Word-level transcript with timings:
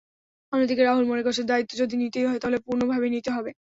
অন্যদিকে 0.53 0.83
রাহুল 0.83 1.05
মনে 1.07 1.25
করছেন, 1.25 1.45
দায়িত্ব 1.47 1.73
যদি 1.81 1.95
নিতেই 1.97 2.27
হয়, 2.27 2.41
তাহলে 2.41 2.57
পূর্ণভাবেই 2.65 3.13
নিতে 3.15 3.29
হবে। 3.31 3.51